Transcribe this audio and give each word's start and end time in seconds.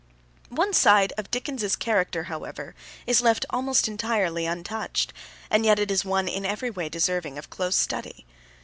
One 0.49 0.73
side 0.73 1.13
of 1.15 1.29
Dickens's 1.29 1.75
character, 1.75 2.23
however, 2.23 2.73
is 3.05 3.21
left 3.21 3.45
almost 3.51 3.87
entirely 3.87 4.47
untouched, 4.47 5.13
and 5.51 5.63
yet 5.63 5.77
it 5.77 5.91
is 5.91 6.03
one 6.03 6.27
in 6.27 6.43
every 6.43 6.71
way 6.71 6.89
deserving 6.89 7.37
of 7.37 7.51
close 7.51 7.75
study. 7.75 8.25